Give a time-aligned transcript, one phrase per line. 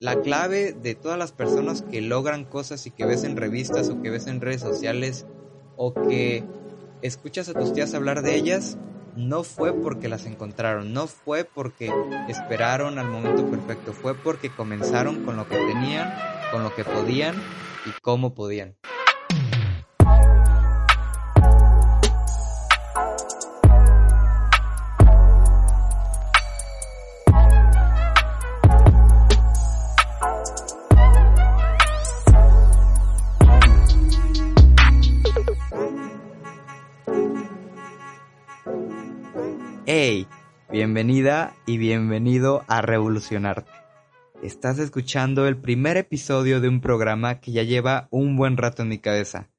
[0.00, 4.02] La clave de todas las personas que logran cosas y que ves en revistas o
[4.02, 5.26] que ves en redes sociales
[5.76, 6.44] o que
[7.02, 8.76] escuchas a tus tías hablar de ellas,
[9.16, 11.92] no fue porque las encontraron, no fue porque
[12.28, 16.12] esperaron al momento perfecto, fue porque comenzaron con lo que tenían,
[16.50, 17.36] con lo que podían
[17.86, 18.76] y cómo podían.
[40.94, 43.72] Bienvenida y bienvenido a Revolucionarte.
[44.44, 48.90] Estás escuchando el primer episodio de un programa que ya lleva un buen rato en
[48.90, 49.50] mi cabeza.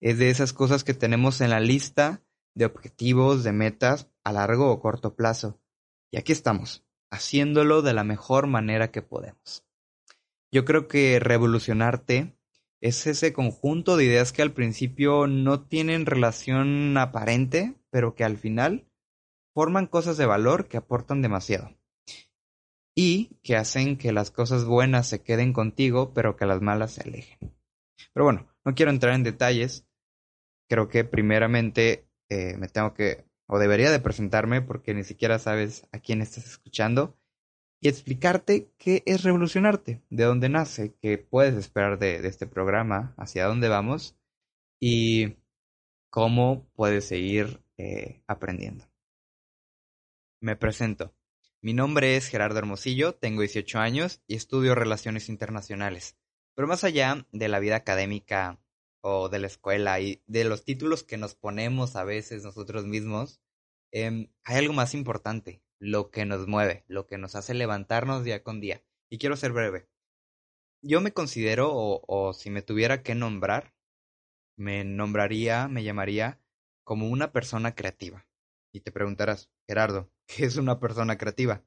[0.00, 2.24] Es de esas cosas que tenemos en la lista
[2.56, 5.60] de objetivos, de metas a largo o corto plazo.
[6.10, 9.64] Y aquí estamos, haciéndolo de la mejor manera que podemos.
[10.50, 12.36] Yo creo que revolucionarte
[12.80, 18.38] es ese conjunto de ideas que al principio no tienen relación aparente, pero que al
[18.38, 18.89] final
[19.54, 21.76] forman cosas de valor que aportan demasiado.
[22.94, 27.02] Y que hacen que las cosas buenas se queden contigo, pero que las malas se
[27.02, 27.54] alejen.
[28.12, 29.86] Pero bueno, no quiero entrar en detalles.
[30.68, 35.86] Creo que primeramente eh, me tengo que, o debería de presentarme porque ni siquiera sabes
[35.92, 37.16] a quién estás escuchando,
[37.80, 43.46] y explicarte qué es revolucionarte, de dónde nace, qué puedes esperar de, este programa, hacia
[43.46, 44.16] dónde vamos
[44.78, 45.38] y
[46.10, 48.84] cómo puedes seguir eh, aprendiendo.
[50.42, 51.14] Me presento.
[51.60, 56.16] Mi nombre es Gerardo Hermosillo, tengo 18 años y estudio Relaciones Internacionales.
[56.54, 58.58] Pero más allá de la vida académica
[59.02, 63.42] o de la escuela y de los títulos que nos ponemos a veces nosotros mismos,
[63.92, 68.42] em, hay algo más importante, lo que nos mueve, lo que nos hace levantarnos día
[68.42, 68.82] con día.
[69.10, 69.90] Y quiero ser breve.
[70.80, 73.74] Yo me considero, o, o si me tuviera que nombrar,
[74.56, 76.40] me nombraría, me llamaría
[76.82, 78.26] como una persona creativa.
[78.72, 81.64] Y te preguntarás, Gerardo, ¿qué es una persona creativa?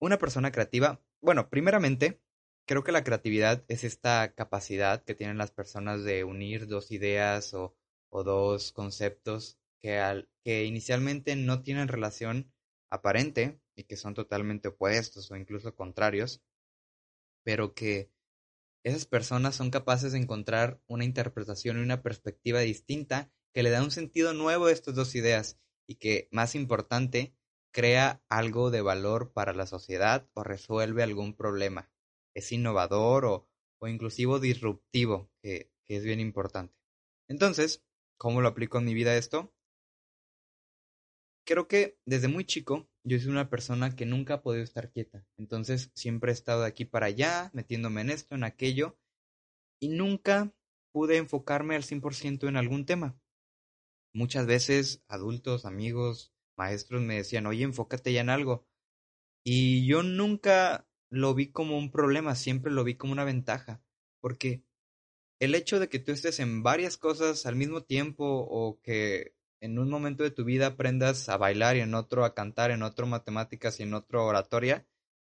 [0.00, 2.20] Una persona creativa, bueno, primeramente,
[2.66, 7.52] creo que la creatividad es esta capacidad que tienen las personas de unir dos ideas
[7.54, 7.76] o,
[8.10, 12.52] o dos conceptos que, al, que inicialmente no tienen relación
[12.90, 16.42] aparente y que son totalmente opuestos o incluso contrarios,
[17.44, 18.12] pero que
[18.84, 23.82] esas personas son capaces de encontrar una interpretación y una perspectiva distinta que le da
[23.82, 25.58] un sentido nuevo a estas dos ideas
[25.88, 27.34] y que, más importante,
[27.72, 31.90] crea algo de valor para la sociedad o resuelve algún problema.
[32.34, 33.48] Es innovador o,
[33.80, 36.74] o inclusive disruptivo, que, que es bien importante.
[37.28, 37.82] Entonces,
[38.18, 39.52] ¿cómo lo aplico en mi vida esto?
[41.46, 45.26] Creo que desde muy chico yo soy una persona que nunca ha podido estar quieta.
[45.38, 48.98] Entonces siempre he estado de aquí para allá, metiéndome en esto, en aquello,
[49.80, 50.52] y nunca
[50.92, 53.18] pude enfocarme al 100% en algún tema.
[54.18, 58.66] Muchas veces adultos, amigos, maestros me decían, oye, enfócate ya en algo.
[59.44, 63.80] Y yo nunca lo vi como un problema, siempre lo vi como una ventaja,
[64.20, 64.64] porque
[65.38, 69.78] el hecho de que tú estés en varias cosas al mismo tiempo o que en
[69.78, 73.06] un momento de tu vida aprendas a bailar y en otro a cantar, en otro
[73.06, 74.84] matemáticas y en otro oratoria,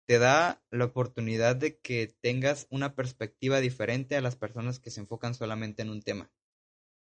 [0.08, 5.02] te da la oportunidad de que tengas una perspectiva diferente a las personas que se
[5.02, 6.32] enfocan solamente en un tema.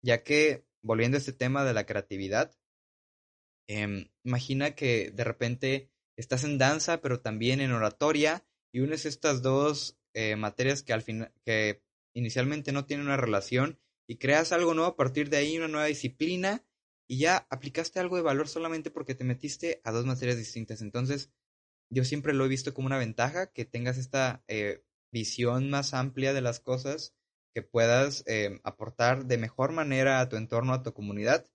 [0.03, 2.55] Ya que volviendo a este tema de la creatividad,
[3.67, 9.41] eh, imagina que de repente estás en danza, pero también en oratoria, y unes estas
[9.41, 11.83] dos eh, materias que al final, que
[12.13, 15.85] inicialmente no tienen una relación, y creas algo nuevo a partir de ahí, una nueva
[15.85, 16.65] disciplina,
[17.07, 20.81] y ya aplicaste algo de valor solamente porque te metiste a dos materias distintas.
[20.81, 21.31] Entonces,
[21.91, 26.33] yo siempre lo he visto como una ventaja que tengas esta eh, visión más amplia
[26.33, 27.15] de las cosas
[27.53, 31.45] que puedas eh, aportar de mejor manera a tu entorno, a tu comunidad.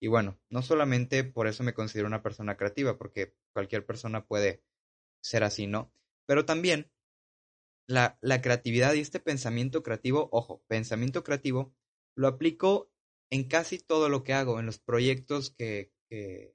[0.00, 4.62] Y bueno, no solamente por eso me considero una persona creativa, porque cualquier persona puede
[5.20, 5.92] ser así, ¿no?
[6.26, 6.90] Pero también
[7.88, 11.74] la, la creatividad y este pensamiento creativo, ojo, pensamiento creativo,
[12.14, 12.90] lo aplico
[13.30, 16.54] en casi todo lo que hago, en los proyectos que, que,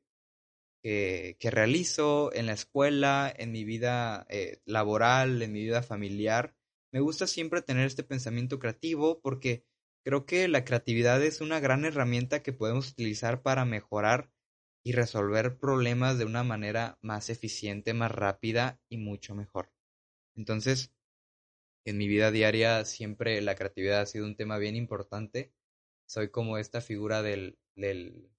[0.81, 6.55] que, realizo, en la escuela, en mi vida eh, laboral, en mi vida familiar
[6.93, 9.65] me gusta siempre tener este pensamiento creativo porque
[10.05, 14.29] creo que la creatividad es una gran herramienta que podemos utilizar para mejorar
[14.85, 19.71] y resolver problemas de una manera más eficiente, más rápida y mucho mejor.
[20.35, 20.93] Entonces,
[21.83, 25.51] en mi vida diaria siempre la creatividad ha sido un tema bien importante.
[26.05, 28.29] Soy como esta figura del, del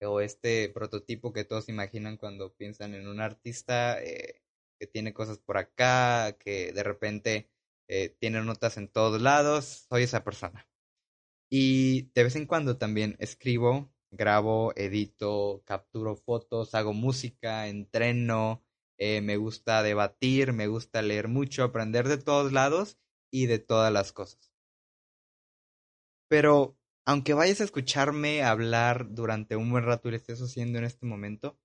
[0.00, 4.40] o este prototipo que todos imaginan cuando piensan en un artista eh,
[4.78, 7.50] que tiene cosas por acá, que de repente
[7.92, 9.86] eh, tiene notas en todos lados.
[9.88, 10.68] Soy esa persona.
[11.50, 18.64] Y de vez en cuando también escribo, grabo, edito, capturo fotos, hago música, entreno,
[18.96, 22.96] eh, me gusta debatir, me gusta leer mucho, aprender de todos lados
[23.32, 24.52] y de todas las cosas.
[26.28, 30.84] Pero aunque vayas a escucharme hablar durante un buen rato y lo estés haciendo en
[30.84, 31.58] este momento,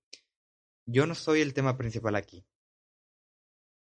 [0.86, 2.44] yo no soy el tema principal aquí.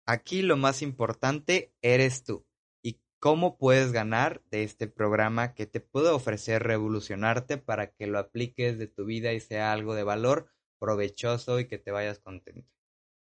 [0.08, 2.48] Aquí lo más importante eres tú
[2.82, 8.18] y cómo puedes ganar de este programa que te puede ofrecer revolucionarte para que lo
[8.18, 10.50] apliques de tu vida y sea algo de valor,
[10.80, 12.72] provechoso y que te vayas contento.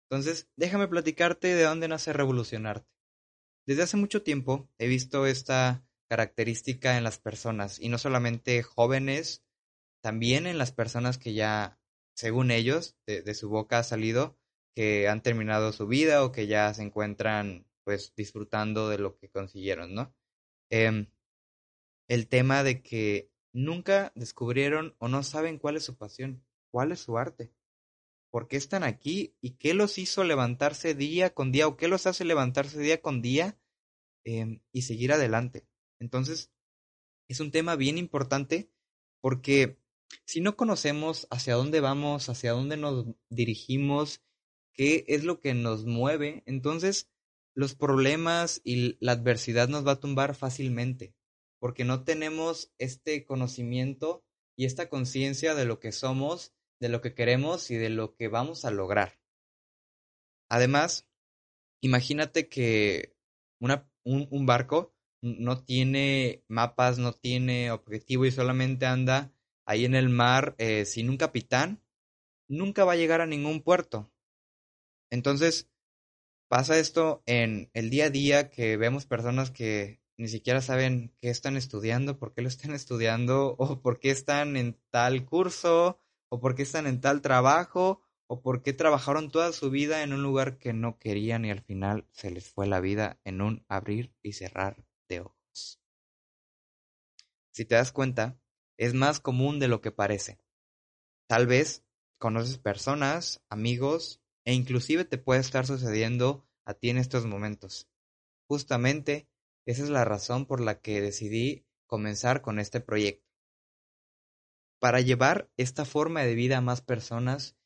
[0.08, 2.88] Entonces, déjame platicarte de dónde nace revolucionarte.
[3.67, 9.44] Desde hace mucho tiempo he visto esta característica en las personas, y no solamente jóvenes,
[10.02, 11.81] también en las personas que ya,
[12.14, 14.40] según ellos, de, su boca ha salido,
[14.75, 19.31] que han terminado su vida o que ya se encuentran pues disfrutando de lo que
[19.31, 20.14] consiguieron, ¿no?
[20.70, 21.06] Em,
[22.08, 27.00] el tema de que nunca descubrieron o no saben cuál es su pasión, cuál es
[27.00, 27.52] su arte
[28.31, 32.06] por qué están aquí y qué los hizo levantarse día con día o qué los
[32.06, 33.58] hace levantarse día con día
[34.25, 35.67] em, y seguir adelante.
[35.99, 36.50] Entonces,
[37.28, 38.70] es un tema bien importante
[39.20, 39.78] porque
[40.25, 44.22] si no conocemos hacia dónde vamos, hacia dónde nos dirigimos,
[44.72, 47.08] qué es lo que nos mueve, entonces
[47.55, 51.14] los problemas y la adversidad nos va a tumbar fácilmente,
[51.58, 54.25] porque no tenemos este conocimiento
[54.56, 58.28] y esta conciencia de lo que somos de lo que queremos y de lo que
[58.28, 59.20] vamos a lograr.
[60.49, 61.06] Además,
[61.81, 63.14] imagínate que
[63.61, 69.32] un, barco no tiene mapas, no tiene objetivo y solamente anda
[69.67, 71.82] ahí en el mar eh, sin un capitán,
[72.49, 74.11] nunca va a llegar a ningún puerto.
[75.11, 75.69] Entonces,
[76.49, 81.31] pasa esto en el día a día que vemos personas que ni siquiera saben qué
[81.31, 86.41] están estudiando, por qué lo están estudiando o por qué están en tal curso o
[86.41, 88.03] por qué están en tal trabajo,
[88.33, 91.63] o por qué trabajaron toda su vida en un lugar que no querían y al
[91.63, 94.77] final se les fue la vida en un abrir y cerrar
[95.09, 95.81] de ojos.
[97.51, 98.39] Si te das cuenta,
[98.79, 100.39] es más común de lo que parece.
[101.27, 101.85] Tal vez
[102.19, 107.89] conoces personas, amigos, e inclusive te puede estar sucediendo a ti en estos momentos.
[108.49, 109.29] Justamente
[109.67, 113.31] esa es la razón por la que decidí comenzar con este proyecto
[114.81, 117.57] para llevar esta forma de vida a más personas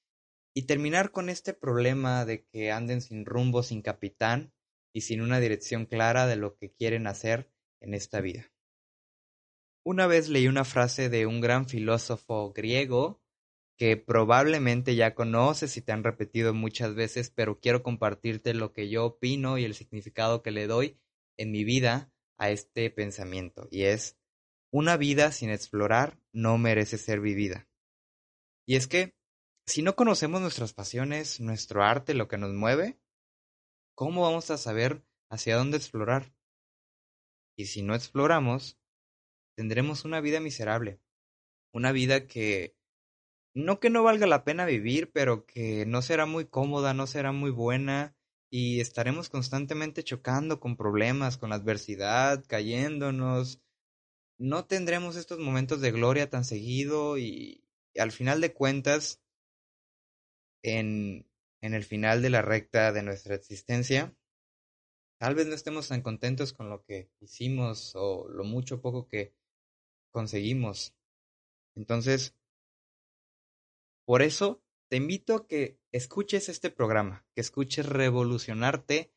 [0.52, 4.52] y terminar con este problema de que anden sin rumbo, sin capitán
[4.92, 7.50] y sin una dirección clara de lo que quieren hacer
[7.80, 8.52] en esta vida.
[9.84, 13.22] Una vez leí una frase de un gran filósofo griego
[13.76, 18.88] que probablemente ya conoces y te han repetido muchas veces, pero quiero compartirte lo que
[18.88, 20.98] yo opino y el significado que le doy
[21.36, 24.18] en mi vida a este pensamiento, y es
[24.70, 27.68] una vida sin explorar no merece ser vivida.
[28.66, 29.14] Y es que,
[29.66, 32.98] si no conocemos nuestras pasiones, nuestro arte, lo que nos mueve,
[33.94, 36.34] ¿cómo vamos a saber hacia dónde explorar?
[37.56, 38.78] Y si no exploramos,
[39.56, 41.00] tendremos una vida miserable,
[41.72, 42.76] una vida que
[43.54, 47.32] no que no valga la pena vivir, pero que no será muy cómoda, no será
[47.32, 48.16] muy buena,
[48.50, 53.60] y estaremos constantemente chocando con problemas, con adversidad, cayéndonos,
[54.38, 57.64] no tendremos estos momentos de gloria tan seguido y,
[57.96, 59.20] al final de cuentas,
[60.62, 61.28] en,
[61.60, 64.14] en el final de la recta de nuestra existencia,
[65.18, 69.08] tal vez no estemos tan contentos con lo que hicimos o lo mucho o poco
[69.08, 69.34] que
[70.10, 70.94] conseguimos.
[71.74, 72.36] Entonces,
[74.04, 79.12] por eso te invito a que escuches este programa, que escuches revolucionarte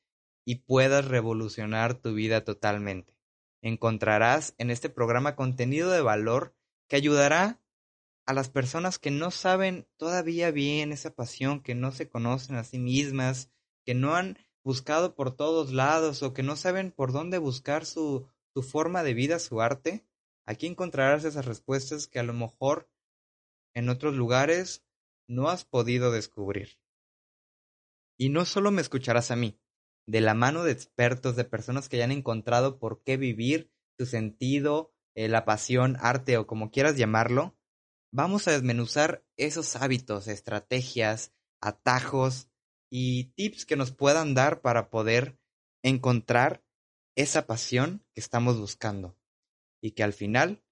[0.45, 3.17] y puedas revolucionar tu vida totalmente.
[3.61, 6.55] Encontrarás en este programa contenido de valor
[6.87, 7.61] que ayudará
[8.25, 12.63] a las personas que no saben todavía bien esa pasión, que no se conocen a
[12.63, 13.49] sí mismas,
[13.85, 18.27] que no han buscado por todos lados o que no saben por dónde buscar su,
[18.53, 20.05] su forma de vida, su arte.
[20.45, 22.89] Aquí encontrarás esas respuestas que a lo mejor
[23.77, 24.83] en otros lugares
[25.29, 26.79] no has podido descubrir.
[28.19, 29.61] Y no solo me escucharás a mí,
[30.07, 34.07] de la mano de expertos, de personas que ya han encontrado por qué vivir, su
[34.07, 37.55] sentido, eh, la pasión, arte o como quieras llamarlo,
[38.11, 42.49] vamos a desmenuzar esos hábitos, estrategias, atajos
[42.91, 45.37] y tips que nos puedan dar para poder
[45.83, 46.63] encontrar
[47.15, 49.15] esa pasión que estamos buscando
[49.83, 50.63] y que al final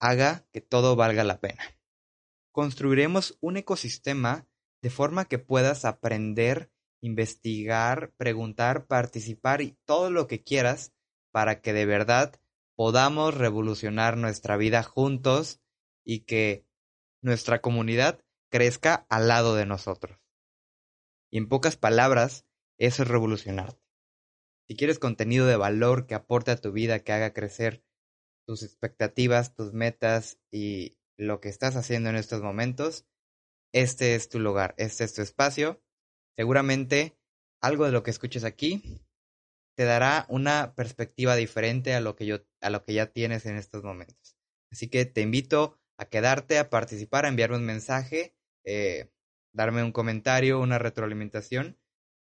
[0.00, 1.75] haga que todo valga la pena.
[2.56, 4.48] Construiremos un ecosistema
[4.80, 6.70] de forma que puedas aprender
[7.02, 10.94] investigar, preguntar, participar y todo lo que quieras
[11.30, 12.40] para que de verdad
[12.76, 15.60] podamos revolucionar nuestra vida juntos
[16.02, 16.66] y que
[17.22, 20.18] nuestra comunidad crezca al lado de nosotros.
[21.30, 22.46] Y en pocas palabras,
[22.78, 23.84] eso es revolucionarte.
[24.66, 27.84] Si quieres contenido de valor que aporte a tu vida, que haga crecer
[28.46, 33.06] tus expectativas, tus metas y lo que estás haciendo en estos momentos,
[33.72, 35.80] este es tu lugar, este es tu espacio
[36.36, 37.18] Seguramente
[37.62, 39.00] algo de lo que escuches aquí
[39.74, 43.56] te dará una perspectiva diferente a lo que yo a lo que ya tienes en
[43.56, 44.36] estos momentos.
[44.70, 49.10] Así que te invito a quedarte, a participar, a enviarme un mensaje, eh,
[49.54, 51.78] darme un comentario, una retroalimentación.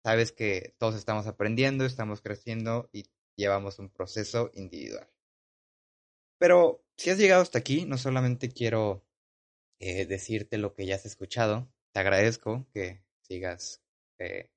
[0.05, 5.09] Sabes que todos estamos aprendiendo, estamos creciendo y llevamos un proceso individual.
[6.37, 9.03] Pero si has llegado hasta aquí, no solamente quiero
[9.79, 13.83] eh, decirte lo que ya has escuchado, te agradezco que sigas
[14.19, 14.49] eh,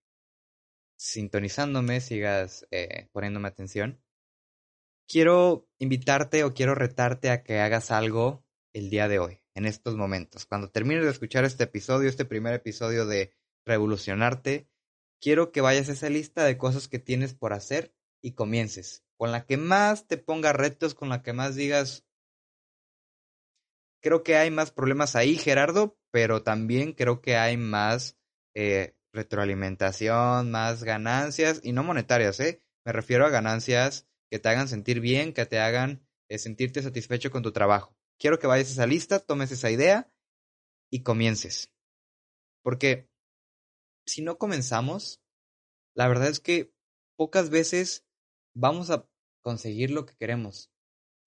[0.96, 4.02] sintonizándome, sigas eh, poniéndome atención.
[5.08, 9.96] Quiero invitarte o quiero retarte a que hagas algo el día de hoy, en estos
[9.96, 10.46] momentos.
[10.46, 13.32] Cuando termines de escuchar este episodio, este primer episodio de
[13.66, 14.68] Revolucionarte,
[15.20, 19.04] quiero que vayas a esa lista de cosas que tienes por hacer y comiences.
[19.20, 22.06] Con la que más te ponga retos, con la que más digas,
[24.02, 28.18] creo que hay más problemas ahí, Gerardo, pero también creo que hay más
[28.56, 32.62] eh, retroalimentación, más ganancias y no monetarias, ¿eh?
[32.86, 37.30] Me refiero a ganancias que te hagan sentir bien, que te hagan eh, sentirte satisfecho
[37.30, 37.94] con tu trabajo.
[38.18, 40.10] Quiero que vayas a esa lista, tomes esa idea
[40.90, 41.70] y comiences.
[42.62, 43.10] Porque
[44.06, 45.20] si no comenzamos,
[45.94, 46.72] la verdad es que
[47.18, 48.06] pocas veces
[48.54, 49.09] vamos a
[49.40, 50.70] conseguir lo que queremos.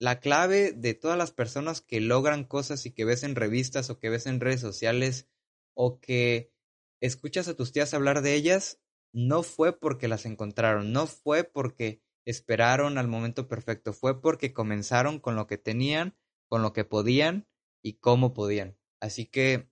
[0.00, 3.98] La clave de todas las personas que logran cosas y que ves en revistas o
[3.98, 5.28] que ves en redes sociales
[5.74, 6.52] o que
[7.00, 8.80] escuchas a tus tías hablar de ellas,
[9.12, 15.20] no fue porque las encontraron, no fue porque esperaron al momento perfecto, fue porque comenzaron
[15.20, 16.16] con lo que tenían,
[16.48, 17.46] con lo que podían
[17.82, 18.76] y cómo podían.
[19.00, 19.68] Así que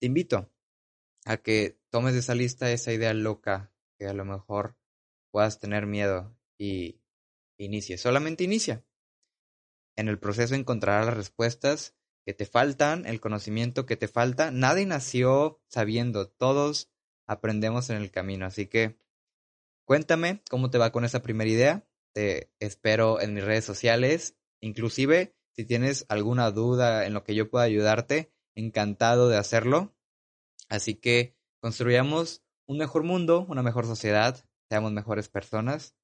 [0.00, 0.50] te invito
[1.24, 4.76] a que tomes de esa lista esa idea loca que a lo mejor
[5.30, 6.97] puedas tener miedo y
[7.64, 7.98] inicie.
[7.98, 8.84] Solamente inicia.
[9.96, 14.50] En el proceso encontrarás las respuestas que te faltan, el conocimiento que te falta.
[14.50, 16.90] Nadie nació sabiendo, todos
[17.26, 18.46] aprendemos en el camino.
[18.46, 19.00] Así que
[19.84, 21.88] cuéntame cómo te va con esa primera idea.
[22.12, 24.36] Te espero en mis redes sociales.
[24.60, 29.96] Inclusive, si tienes alguna duda en lo que yo pueda ayudarte, encantado de hacerlo.
[30.68, 35.96] Así que construyamos un mejor mundo, una mejor sociedad, seamos mejores personas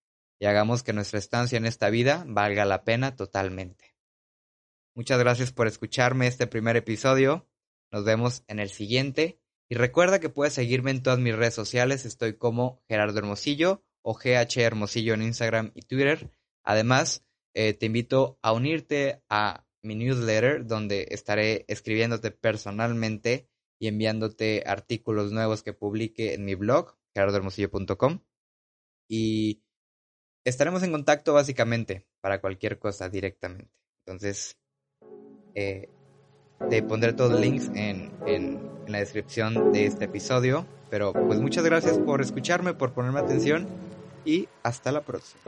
[0.45, 3.97] y hagamos que nuestra estancia en esta vida valga la pena totalmente.
[4.95, 7.49] Muchas gracias por escucharme este primer episodio.
[7.91, 9.41] Nos vemos en el siguiente.
[9.71, 12.05] Y recuerda que puedes seguirme en todas mis redes sociales.
[12.05, 16.31] Estoy como Gerardo Hermosillo o GH Hermosillo en Instagram y Twitter.
[16.63, 17.25] Además,
[17.55, 23.49] eh, te invito a unirte a mi newsletter donde estaré escribiéndote personalmente
[23.79, 28.21] y enviándote artículos nuevos que publique en mi blog, gerardohermosillo.com.
[29.09, 29.64] Y
[30.45, 33.71] estaremos en contacto básicamente para cualquier cosa directamente.
[34.07, 34.57] Entonces,
[35.55, 35.89] eh,
[36.69, 40.67] te pondré todos los links en, en, en la descripción de este episodio.
[40.91, 43.67] Pero pues muchas gracias por escucharme, por ponerme atención
[44.25, 45.43] y hasta la próxima.